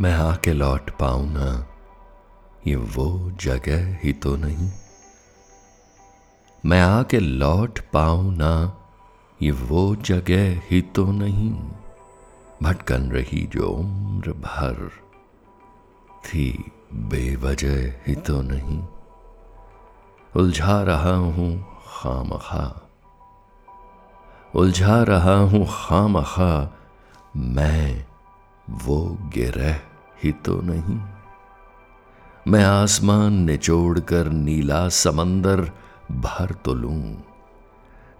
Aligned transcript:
मैं 0.00 0.12
आके 0.12 0.52
लौट 0.52 0.90
पाऊँ 0.90 1.26
ना, 1.32 1.66
ये 2.66 2.76
वो 2.76 3.30
जगह 3.40 3.96
ही 4.02 4.12
तो 4.12 4.34
नहीं। 4.36 4.70
मैं 6.64 6.80
आके 6.80 7.18
लौट 7.18 7.78
पाऊँ 7.92 8.34
ना, 8.36 8.52
ये 9.40 9.50
वो 9.50 9.94
जगह 9.96 10.60
ही 10.70 10.80
तो 10.94 11.04
नहीं। 11.12 11.50
भटकन 12.62 13.10
रही 13.10 13.42
जो 13.46 13.68
उम्र 13.68 14.32
भर 14.32 14.90
थी, 16.24 16.48
बेवजह 16.92 17.94
ही 18.06 18.14
तो 18.14 18.40
नहीं। 18.42 18.82
उलझा 20.36 20.82
रहा 20.82 21.14
हूँ 21.16 21.50
खामखा, 21.88 22.66
उलझा 24.54 25.02
रहा 25.02 25.36
हूँ 25.44 25.66
खामखा, 25.70 26.52
मैं 27.36 28.04
वो 28.70 29.18
गिरह 29.20 29.80
ही 30.24 30.32
तो 30.32 30.60
नहीं। 30.60 31.00
मैं 32.48 32.64
आसमान 32.64 33.32
निचोड़ 33.32 34.00
कर 34.00 34.28
नीला 34.28 34.88
समंदर 34.88 35.70
भर 36.10 36.54
तो 36.64 36.74
लूँ। 36.74 37.24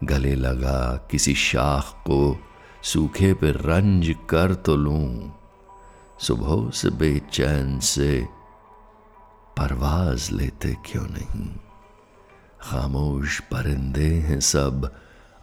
गले 0.04 0.34
लगा 0.34 1.08
किसी 1.10 1.34
शाख 1.34 1.84
को, 1.84 2.38
सूखे 2.82 3.34
पे 3.34 3.50
रंज 3.50 4.14
कर 4.30 4.54
तो 4.54 4.76
लूँ। 4.76 5.32
सुबह 6.20 6.70
से 6.70 6.90
बेचैन 6.90 7.78
से 7.78 8.28
परवाज 9.56 10.30
लेते 10.32 10.76
क्यों 10.86 11.04
नहीं? 11.04 11.48
खामोश 12.62 13.40
परिंदे 13.40 14.14
हैं 14.14 14.40
सब, 14.40 14.92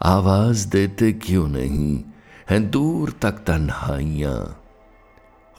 आवाज़ 0.02 0.68
देते 0.68 1.12
क्यों 1.14 1.48
नहीं? 1.48 2.04
हैं 2.50 2.72
दूर 2.72 3.12
तक 3.22 3.32
तन्हाइयाँ 3.32 4.60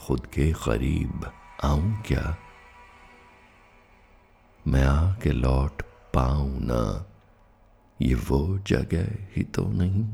खुद 0.07 0.27
के 0.27 0.53
करीब 0.53 1.33
आऊँ 1.65 2.03
क्या? 2.07 2.37
मैं 4.67 4.85
आके 4.85 5.31
लौट 5.31 5.83
पाऊँ 6.15 6.61
ना? 6.61 7.07
ये 8.03 8.15
वो 8.15 8.59
जगह 8.59 9.27
ही 9.37 9.43
तो 9.43 9.65
नहीं। 9.69 10.05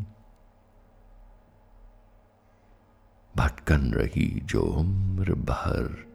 भटकन 3.37 3.93
रही 3.93 4.41
जो 4.45 4.61
उम्र 4.61 5.35
भर 5.35 6.09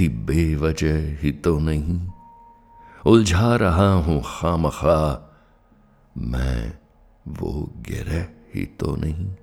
थी 0.00 0.08
बेवजह 0.08 1.18
ही 1.18 1.32
तो 1.32 1.58
नहीं। 1.58 2.08
उलझा 3.06 3.56
रहा 3.56 3.92
हूँ 3.92 4.22
खामखा। 4.26 5.28
मैं 6.18 6.78
वो 7.28 7.72
गिरह 7.76 8.28
ही 8.54 8.66
तो 8.66 8.96
नहीं। 8.96 9.34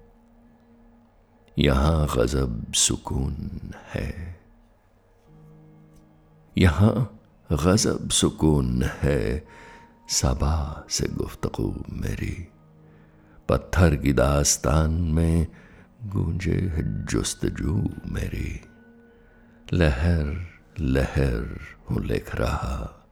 यहाँ 1.59 2.07
गजब 2.17 2.73
सुकून 2.73 3.51
है। 3.93 4.39
यहाँ 6.57 7.19
गजब 7.51 8.09
सुकून 8.09 8.83
है। 8.83 9.47
सबा 10.09 10.85
से 10.89 11.07
गुफ्तगु 11.07 11.83
मेरी। 11.89 12.47
पत्थर 13.49 13.95
की 13.95 14.13
दास्तान 14.13 14.91
में 14.91 15.47
गूंजे 16.05 16.71
जुस्तजू 16.83 17.89
मेरी। 18.05 18.61
लहर 19.73 20.47
लहर 20.79 21.59
हूँ 21.89 22.05
लिख 22.05 22.35
रहा। 22.35 23.05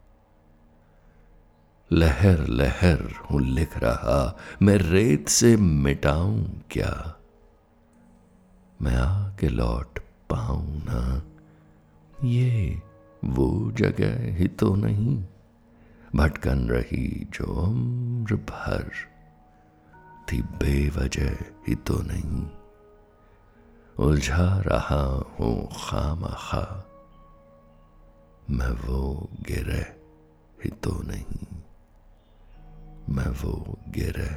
लहर 1.91 2.47
लहर 2.47 3.13
हूँ 3.31 3.41
लिख 3.41 3.77
रहा। 3.77 4.37
मैं 4.61 4.77
रेत 4.77 5.29
से 5.29 5.57
मिटाऊं 5.57 6.43
क्या? 6.71 7.16
मैं 8.81 8.95
आके 8.95 9.49
लौट 9.49 9.99
पाऊँ 10.29 10.83
ना। 10.85 11.23
ये 12.23 12.81
वो 13.25 13.71
जगह 13.71 14.35
ही 14.35 14.47
तो 14.47 14.75
नहीं। 14.75 15.23
भटकन 16.15 16.69
रही 16.69 17.27
जो 17.33 17.45
उम्र 17.45 18.35
भर 18.35 18.91
थी 20.31 20.41
बेवजह 20.41 21.29
ही 21.67 21.75
तो 21.75 22.01
नहीं। 22.01 22.47
उलझा 23.99 24.59
रहा 24.59 25.03
हूँ 25.39 25.69
खामा 25.71 26.27
खा 26.27 26.83
मैं 28.49 28.71
वो 28.71 29.29
गिरे 29.41 29.99
ही 30.63 30.69
तो 30.69 31.01
नहीं। 31.01 31.61
मैं 33.09 33.27
वो 33.27 33.79
गिरे 33.89 34.29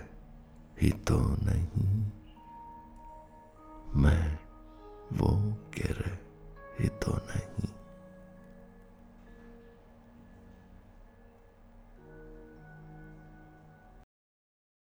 ही 0.82 0.90
तो 0.90 1.18
नहीं। 1.20 2.10
मैं 3.96 4.38
वो 5.12 5.28
गिरे 5.74 6.09